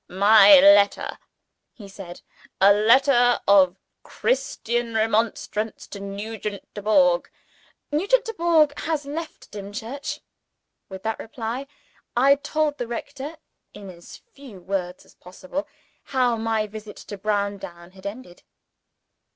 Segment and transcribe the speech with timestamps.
[0.09, 1.19] "My Letter,"
[1.73, 2.21] he said.
[2.59, 7.29] "A Letter of Christian remonstrance, to Nugent Dubourg."
[7.91, 10.21] "Nugent Dubourg has left Dimchurch."
[10.89, 11.67] With that reply,
[12.17, 13.35] I told the rector
[13.75, 15.67] in as few words as possible
[16.05, 18.41] how my visit to Browndown had ended.